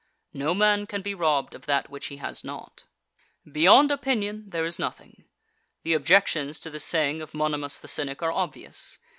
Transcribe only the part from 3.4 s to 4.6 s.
15. Beyond opinion